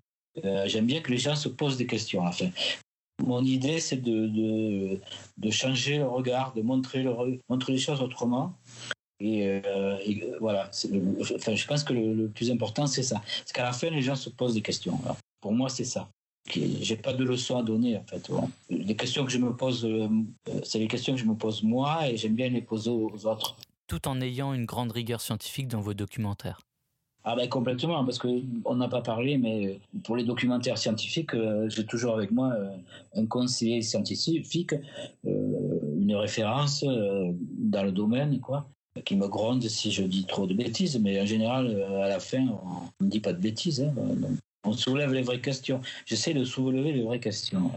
[0.67, 2.51] j'aime bien que les gens se posent des questions enfin
[3.25, 5.01] mon idée, c'est de, de,
[5.39, 7.13] de, changer le regard, de montrer, le,
[7.49, 8.55] montrer les choses autrement
[9.21, 9.97] et, euh,
[10.41, 10.71] voilà,
[11.37, 13.17] enfin, je pense que le, plus important, c'est ça.
[13.21, 14.99] Parce qu'à la fin, les gens se posent des questions.
[15.41, 16.09] pour moi, c'est ça.
[16.51, 18.31] J'ai pas de leçon à donner, en fait.
[18.69, 20.09] Les questions que je me pose, euh,
[20.63, 23.57] c'est les questions que je me pose moi et j'aime bien les poser aux autres.
[23.87, 26.61] tout en ayant une grande rigueur scientifique dans vos documentaires.
[27.27, 31.87] Ah ben complètement, parce qu'on n'a pas parlé, mais pour les documentaires scientifiques, euh, j'ai
[31.87, 32.77] toujours avec moi euh,
[33.15, 34.75] un conseiller scientifique,
[35.27, 38.69] euh, une référence dans le domaine, quoi,
[39.03, 42.47] qui me gronde si je dis trop de bêtises, mais en général, à la fin,
[43.01, 43.81] on ne dit pas de bêtises.
[43.81, 43.93] Hein,
[44.65, 45.81] on soulève les vraies questions.
[46.07, 47.71] J'essaie de soulever les vraies questions.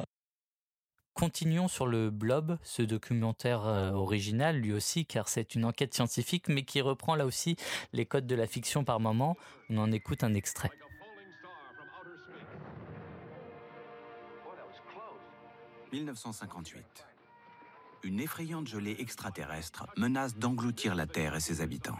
[1.13, 6.47] Continuons sur le Blob, ce documentaire euh, original lui aussi, car c'est une enquête scientifique,
[6.47, 7.55] mais qui reprend là aussi
[7.91, 9.35] les codes de la fiction par moment.
[9.71, 10.69] On en écoute un extrait.
[15.91, 17.16] 1958.
[18.03, 21.97] Une effrayante gelée extraterrestre menace d'engloutir la Terre et ses habitants.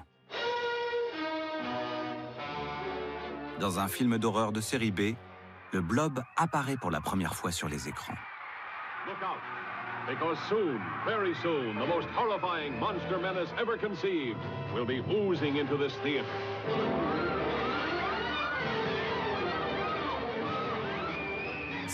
[3.60, 5.16] Dans un film d'horreur de série B,
[5.74, 8.16] le blob apparaît pour la première fois sur les écrans.
[9.08, 9.42] Look out,
[10.08, 14.38] because soon, very soon, the most horrifying monster menace ever conceived
[14.76, 16.26] will be oozing into this theater.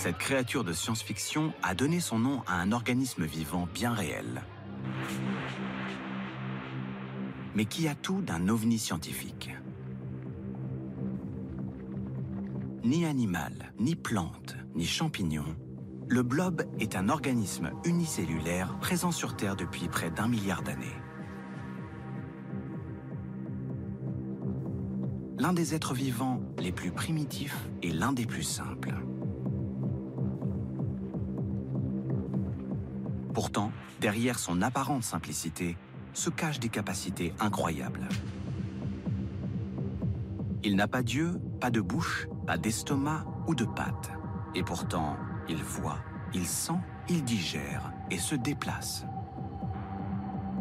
[0.04, 4.42] Cette créature de science-fiction a donné son nom à un organisme vivant bien réel.
[7.56, 9.52] Mais qui a tout d'un ovni scientifique.
[12.84, 15.46] Ni animal, ni plante, ni champignon
[16.10, 20.98] le blob est un organisme unicellulaire présent sur Terre depuis près d'un milliard d'années.
[25.40, 28.94] L'un des êtres vivants les plus primitifs et l'un des plus simples.
[33.44, 35.76] Pourtant, derrière son apparente simplicité,
[36.14, 38.08] se cachent des capacités incroyables.
[40.64, 44.14] Il n'a pas d'yeux, pas de bouche, pas d'estomac ou de pattes.
[44.56, 45.18] Et pourtant,
[45.50, 46.00] il voit,
[46.34, 46.80] il sent,
[47.10, 49.06] il digère et se déplace.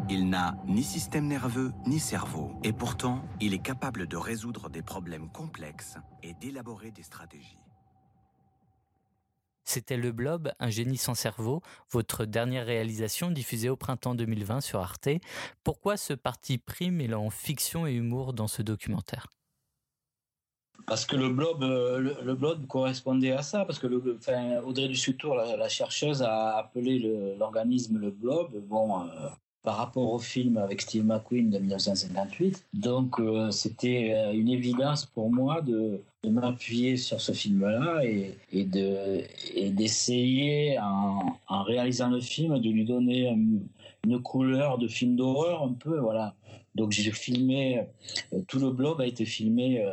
[0.09, 4.81] Il n'a ni système nerveux ni cerveau, et pourtant, il est capable de résoudre des
[4.81, 7.62] problèmes complexes et d'élaborer des stratégies.
[9.63, 14.79] C'était Le Blob, un génie sans cerveau, votre dernière réalisation diffusée au printemps 2020 sur
[14.79, 15.09] Arte.
[15.63, 19.27] Pourquoi ce parti pris mêlant fiction et humour dans ce documentaire?
[20.85, 25.55] Parce que le blob, euh, le, blob correspondait à ça, parce que Audrey Dussutour, la,
[25.55, 26.99] la chercheuse, a appelé
[27.37, 29.29] l'organisme le, blob, bon, euh,
[29.63, 32.65] par rapport au film avec Steve McQueen de 1958.
[32.73, 40.79] Donc euh, c'était une évidence pour moi de, m'appuyer sur ce film-là et, et d'essayer,
[40.79, 43.27] en, en, réalisant le film, de lui donner
[44.05, 46.33] une couleur de film d'horreur un peu, voilà.
[46.75, 47.83] Donc j'ai filmé,
[48.47, 49.85] tout le blob a été filmé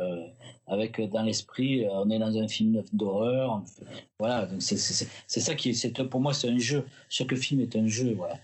[0.71, 3.61] avec euh, dans l'esprit, euh, on est dans un film d'horreur.
[4.19, 6.85] Voilà, c'est ça qui est, pour moi, c'est un jeu.
[7.09, 8.35] Chaque film est un jeu, voilà.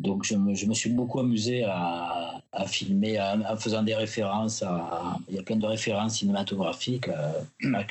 [0.00, 4.62] Donc je me, suis beaucoup amusé à, filmer en faisant des références.
[4.62, 7.08] À, il y a plein de références cinématographiques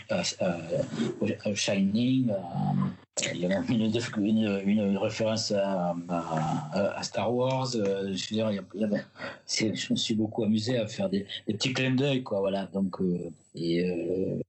[0.10, 0.24] à
[1.56, 2.32] Shining,
[3.34, 5.96] il y a une, une, référence à,
[7.02, 7.70] Star Wars.
[7.76, 12.24] Euh, je, me suis beaucoup amusé à faire des, petits clins d'œil.
[12.74, 14.40] Donc, euh, euh,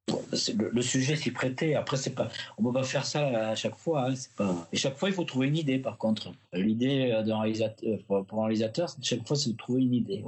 [0.72, 1.74] le, sujet s'y prêtait.
[1.74, 2.28] Après, c'est pas,
[2.58, 4.10] on peut pas faire ça à chaque fois.
[4.10, 5.78] Hein, chaque fois, il faut trouver une idée.
[5.78, 10.22] Par contre, l'idée d'un réalisateur, pour un réalisateur, chaque fois, c'est de trouver une idée.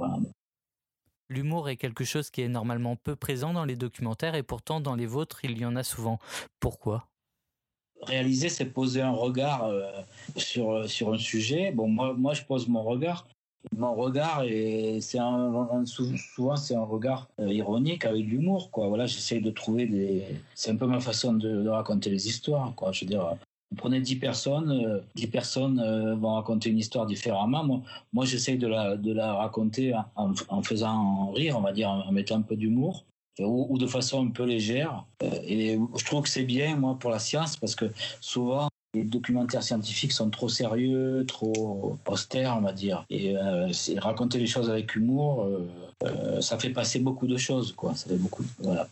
[1.29, 4.95] L'humour est quelque chose qui est normalement peu présent dans les documentaires et pourtant dans
[4.95, 6.19] les vôtres, il y en a souvent.
[6.59, 7.07] Pourquoi?
[8.03, 9.83] Réaliser, c'est poser un regard euh,
[10.37, 11.71] sur, sur un sujet.
[11.71, 13.27] Bon, moi, moi, je pose mon regard.
[13.77, 18.89] Mon regard, et c'est un, souvent, c'est un regard euh, ironique avec l'humour, quoi.
[18.89, 20.23] Voilà, j'essaie de trouver des.
[20.53, 22.91] C'est un peu ma façon de, raconter les histoires, quoi.
[22.91, 23.35] Je veux dire,
[23.71, 27.63] vous prenez 10 personnes, 10 euh, personnes vont raconter une histoire différemment.
[27.63, 31.89] Moi, moi j'essaie de la, de la raconter en, en, faisant rire, on va dire,
[31.89, 33.05] en mettant un peu d'humour
[33.39, 35.05] ou, de façon un peu légère.
[35.23, 37.85] Euh, et je trouve que c'est bien, moi, pour la science, parce que
[38.21, 43.05] souvent, les documentaires scientifiques sont trop sérieux, trop austères, on va dire.
[43.09, 45.49] Et euh, raconter les choses avec humour,
[46.03, 47.95] euh, ça fait passer beaucoup de choses, quoi.
[47.95, 48.43] Ça fait beaucoup.
[48.59, 48.87] Voilà.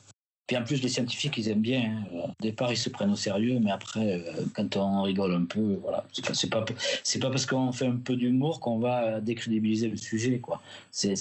[0.51, 2.03] Puis en plus, les scientifiques, ils aiment bien.
[2.13, 2.25] Hein.
[2.27, 5.79] Au départ, ils se prennent au sérieux, mais après, euh, quand on rigole un peu,
[5.81, 6.65] voilà, c'est pas,
[7.31, 10.61] parce qu'on fait un peu d'humour qu'on va décrédibiliser le sujet, quoi.
[10.91, 11.15] C'est,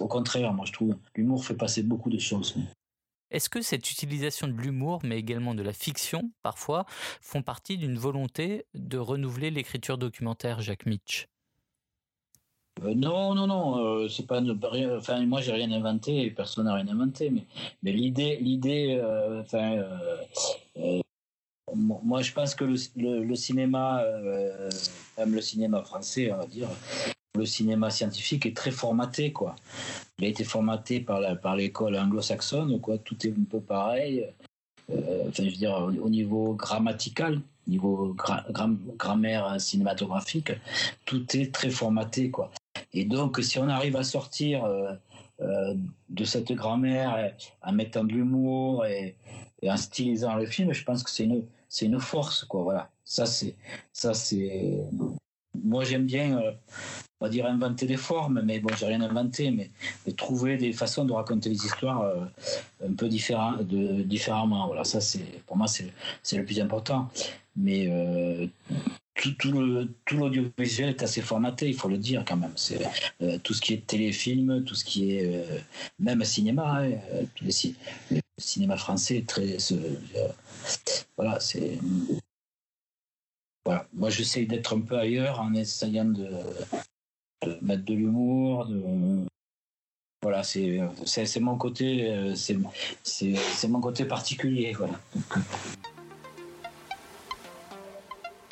[0.00, 2.56] au contraire, moi, je trouve, l'humour fait passer beaucoup de choses.
[3.30, 6.84] Est-ce que cette utilisation de l'humour, mais également de la fiction, parfois,
[7.22, 11.26] font partie d'une volonté de renouveler l'écriture documentaire, Jacques Mitch
[12.84, 14.40] euh, non, non, non, euh, c'est pas.
[14.96, 19.84] Enfin, moi, j'ai rien inventé, personne n'a rien inventé, mais, l'idée, l'idée, euh, enfin,
[21.74, 24.02] moi, je pense que le, cinéma,
[25.18, 26.68] même le cinéma français, on va dire,
[27.36, 29.54] le cinéma scientifique est très formaté, quoi.
[30.18, 32.98] Il a été formaté par la, par l'école anglo-saxonne, quoi.
[32.98, 34.26] Tout est un peu pareil.
[34.90, 38.16] Euh, je veux dire, au niveau grammatical, niveau
[38.96, 40.52] grammaire cinématographique,
[41.04, 42.50] tout est très formaté, quoi.
[42.92, 44.92] Et donc, si on arrive à sortir euh,
[45.40, 45.74] euh,
[46.08, 49.16] de cette grammaire en mettant de l'humour et,
[49.62, 52.62] et, en stylisant le film, je pense que c'est une, c'est une force, quoi.
[52.62, 52.90] Voilà.
[53.04, 53.54] Ça, c'est,
[53.92, 54.84] ça, c'est.
[55.64, 56.52] Moi, j'aime bien, euh,
[57.20, 59.70] on va dire, inventer des formes, mais bon, j'ai rien inventé, mais,
[60.14, 62.04] trouver des façons de raconter les histoires
[62.84, 64.66] un peu de, différemment.
[64.66, 67.10] Voilà, ça, c'est, pour moi, c'est, le plus important.
[67.56, 67.88] Mais
[69.18, 72.52] tout, tout, tout l'audiovisuel est assez formaté, il faut le dire quand même.
[72.56, 72.80] C'est
[73.42, 75.44] tout ce qui est téléfilm, tout ce qui est
[75.98, 76.90] même cinéma, hein,
[77.42, 79.58] le cinéma français très.
[81.16, 81.78] voilà, c'est
[83.68, 83.86] voilà.
[83.92, 86.26] Moi, j'essaye d'être un peu ailleurs en essayant de,
[87.60, 88.66] mettre de l'humour.
[90.22, 90.80] Voilà, c'est,
[91.38, 92.56] mon côté, euh, c'est,
[93.68, 94.72] mon côté particulier.
[94.72, 94.98] Voilà.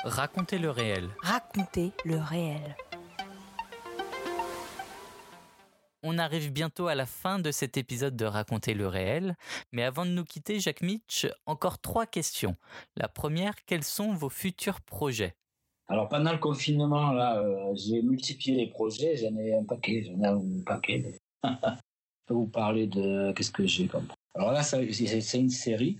[0.08, 1.08] Racontez le réel.
[1.20, 2.76] Racontez le réel.
[6.04, 9.34] On arrive bientôt à la fin de cet épisode de Raconter le réel,
[9.72, 12.54] mais avant de nous quitter, Jacques Mitch, encore trois questions.
[12.94, 15.34] La première, quels sont vos futurs projets?
[15.88, 20.22] Alors pendant le confinement, là, euh, j'ai multiplié les projets, j'en ai un paquet, j'en
[20.22, 21.18] ai un paquet.
[21.42, 21.48] je
[22.26, 24.06] peux vous parler de qu'est-ce que j'ai comme.
[24.36, 25.98] Alors là, c'est une série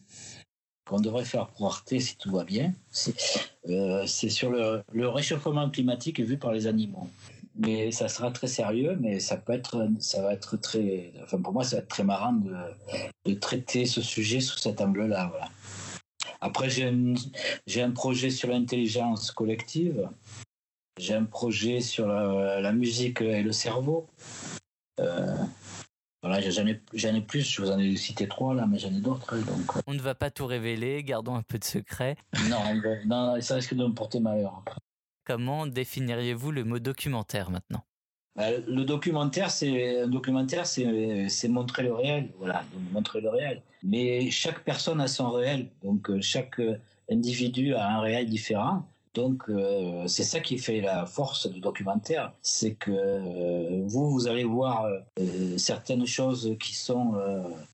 [0.86, 2.72] qu'on devrait faire pour Arte si tout va bien.
[2.90, 3.14] C'est
[3.68, 7.08] euh, sur le, réchauffement climatique vu par les animaux
[7.58, 9.88] mais ça sera très sérieux, mais ça peut être,
[10.20, 14.40] va être très, enfin pour moi, ça va être très marrant de, traiter ce sujet
[14.40, 15.28] sous cet angle-là.
[15.30, 15.48] Voilà.
[16.42, 20.06] Après, j'ai un, projet sur l'intelligence collective.
[20.98, 24.06] J'ai un projet sur la, la, musique et le cerveau.
[25.00, 25.34] Euh,
[26.22, 29.36] voilà, j'en ai, plus, je vous en ai cité trois là, mais j'en ai d'autres.
[29.36, 29.76] Donc...
[29.76, 29.80] Euh.
[29.86, 32.16] On ne va pas tout révéler, gardons un peu de secret.
[32.48, 32.58] non,
[33.06, 34.64] non ça risque de me porter malheur.
[35.24, 37.84] Comment définiriez-vous le mot documentaire maintenant?
[38.36, 43.62] Bah, le documentaire, c'est un documentaire, c'est montrer le réel, voilà, montrer le réel.
[43.82, 46.60] Mais chaque personne a son réel, donc euh, chaque
[47.10, 48.88] individu a un réel différent.
[49.16, 54.28] Donc euh, c'est ça qui fait la force du documentaire, c'est que euh, vous, vous
[54.28, 54.86] allez voir
[55.18, 57.14] euh, certaines choses qui sont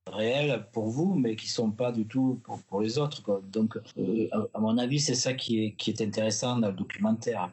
[0.07, 3.43] réelles pour vous, mais qui sont pas du tout pour, les autres.
[3.51, 3.77] Donc
[4.55, 7.51] à, mon avis, c'est ça qui est, qui est intéressant dans le documentaire.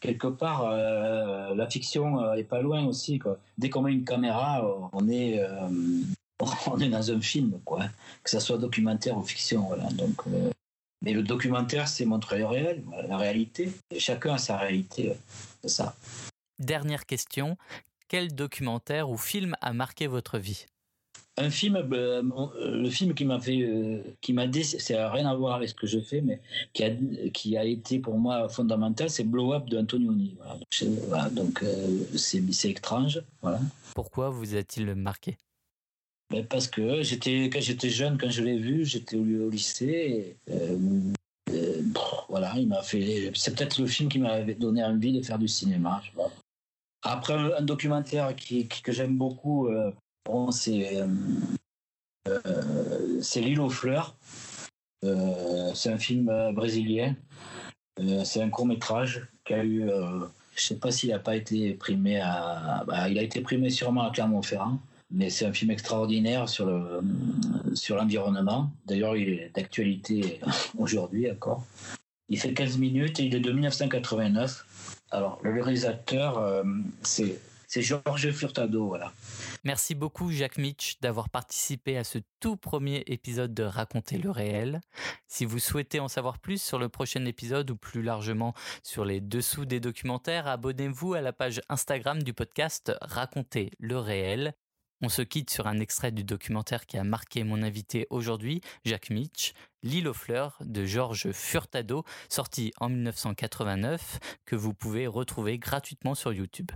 [0.00, 3.18] Quelque part, la fiction est pas loin aussi.
[3.56, 5.40] Dès qu'on met une caméra, on est,
[6.66, 7.84] on est dans un film, quoi.
[8.22, 9.88] Que ça soit documentaire ou fiction, voilà.
[9.92, 10.24] Donc,
[11.02, 13.70] mais le documentaire, c'est montrer le réel, la réalité.
[13.98, 15.12] chacun a sa réalité,
[15.62, 15.94] c'est ça.
[16.58, 17.56] Dernière question.
[18.08, 20.66] Quel documentaire ou film a marqué votre vie?
[21.38, 25.34] Un film, ben, le film qui m'a fait, euh, qui m'a dit, c'est rien à
[25.34, 26.42] voir avec ce que je fais, mais
[26.74, 26.90] qui a,
[27.32, 30.36] qui a été pour moi fondamental, c'est Blow Up de Antonioni.
[31.08, 31.30] Voilà.
[31.30, 33.22] donc euh, c'est étrange.
[33.40, 33.60] Voilà.
[33.94, 35.38] Pourquoi vous a-t-il marqué?
[36.32, 40.34] Ben, parce que j'étais quand j'étais jeune, quand je l'ai vu, j'étais au, lycée.
[40.48, 40.78] Euh,
[41.50, 41.82] euh,
[42.30, 43.30] voilà, il m'a fait.
[43.34, 46.02] C'est peut-être le film qui m'avait donné envie de faire du cinéma.
[47.02, 49.92] Après, un, documentaire que j'aime beaucoup, euh,
[53.20, 54.16] c'est L'île aux fleurs.
[55.02, 57.14] c'est un film brésilien.
[58.24, 59.86] c'est un court métrage qui a eu.
[60.56, 62.20] je sais pas s'il n'a pas été primé.
[62.86, 64.78] Bah, il a été primé sûrement à Clermont-Ferrand
[65.12, 67.02] mais c'est un film extraordinaire sur le
[67.74, 68.70] sur l'environnement.
[68.86, 70.40] D'ailleurs, il est d'actualité
[70.78, 71.64] aujourd'hui encore.
[72.28, 74.64] Il fait 15 minutes et il est de 1989.
[75.10, 76.62] Alors, le réalisateur, euh,
[77.02, 77.38] c'est
[77.80, 79.12] Georges Furtado, voilà.
[79.64, 84.80] Merci beaucoup Jacques Mitch d'avoir participé à ce tout premier épisode de Raconter le réel.
[85.28, 89.20] Si vous souhaitez en savoir plus sur le prochain épisode ou plus largement sur les
[89.20, 94.54] dessous des documentaires, abonnez-vous à la page Instagram du podcast Raconter le réel
[95.02, 99.10] on se quitte sur un extrait du documentaire qui a marqué mon invité aujourd'hui, Jacques
[99.10, 106.14] Mitch, L'île aux fleurs de Georges Furtado, sorti en 1989, que vous pouvez retrouver gratuitement
[106.14, 106.70] sur YouTube.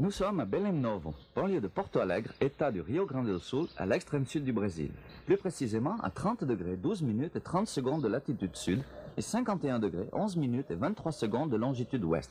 [0.00, 3.66] Nous sommes à Belém Novo, banlieue de Porto Alegre, état du Rio Grande do Sul,
[3.76, 4.92] à l'extrême sud du Brésil.
[5.26, 8.84] Plus précisément à 30 degrés 12 minutes et 30 secondes de latitude sud
[9.16, 12.30] et 51 degrés 11 minutes et 23 secondes de longitude ouest.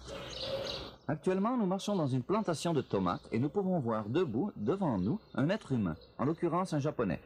[1.09, 5.19] Actuellement, nous marchons dans une plantation de tomates et nous pouvons voir debout, devant nous,
[5.35, 7.19] un être humain, en l'occurrence un japonais.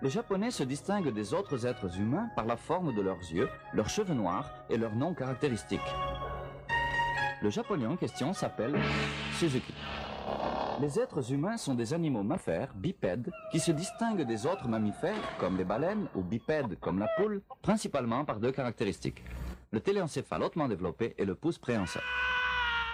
[0.00, 3.90] Les japonais se distinguent des autres êtres humains par la forme de leurs yeux, leurs
[3.90, 5.80] cheveux noirs et leurs noms caractéristiques.
[7.40, 8.76] Le japonais en question s'appelle
[9.38, 9.72] Suzuki.
[10.80, 15.56] Les êtres humains sont des animaux mammifères, bipèdes, qui se distinguent des autres mammifères, comme
[15.56, 19.22] les baleines, ou bipèdes, comme la poule, principalement par deux caractéristiques.
[19.70, 22.00] Le téléencéphale hautement développé et le pouce préhensile.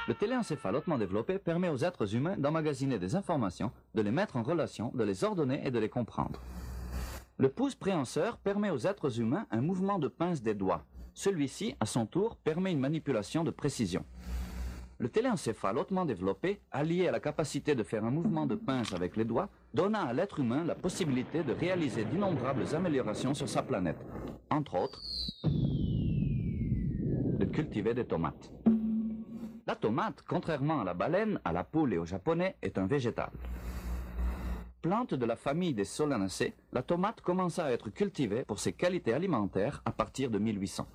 [0.08, 4.42] Le téléencéphale hautement développé permet aux êtres humains d'emmagasiner des informations, de les mettre en
[4.42, 6.40] relation, de les ordonner et de les comprendre.
[7.38, 10.84] Le pouce préhenseur permet aux êtres humains un mouvement de pince des doigts.
[11.14, 14.04] Celui-ci, à son tour, permet une manipulation de précision.
[14.98, 19.16] Le téléencéphale hautement développé, allié à la capacité de faire un mouvement de pince avec
[19.16, 23.98] les doigts, donna à l'être humain la possibilité de réaliser d'innombrables améliorations sur sa planète.
[24.50, 25.00] Entre autres,
[27.38, 28.52] de cultiver des tomates.
[29.66, 33.30] La tomate, contrairement à la baleine, à la poule et au japonais, est un végétal.
[34.80, 39.14] Plante de la famille des solanacées, la tomate commença à être cultivée pour ses qualités
[39.14, 40.86] alimentaires à partir de 1800.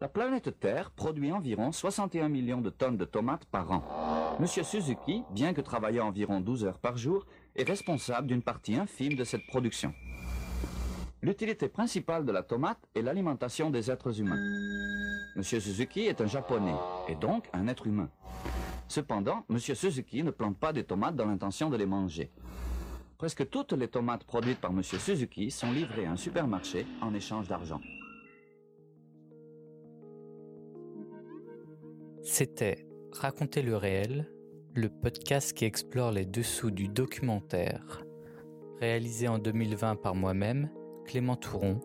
[0.00, 4.36] La planète Terre produit environ 61 millions de tonnes de tomates par an.
[4.38, 7.26] Monsieur Suzuki, bien que travaillant environ 12 heures par jour,
[7.56, 9.92] est responsable d'une partie infime de cette production.
[11.20, 14.38] L'utilité principale de la tomate est l'alimentation des êtres humains.
[15.34, 16.76] Monsieur Suzuki est un japonais,
[17.08, 18.08] et donc un être humain.
[18.86, 22.30] Cependant, Monsieur Suzuki ne plante pas des tomates dans l'intention de les manger.
[23.18, 27.48] Presque toutes les tomates produites par Monsieur Suzuki sont livrées à un supermarché en échange
[27.48, 27.80] d'argent.
[32.30, 34.30] C'était Raconter le réel,
[34.74, 38.04] le podcast qui explore les dessous du documentaire.
[38.80, 40.70] Réalisé en 2020 par moi-même,
[41.06, 41.80] Clément Touron.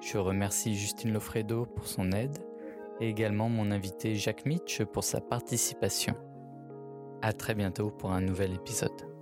[0.00, 2.38] Je remercie Justine Lofredo pour son aide
[3.00, 6.14] et également mon invité Jacques Mitch pour sa participation.
[7.20, 9.15] À très bientôt pour un nouvel épisode.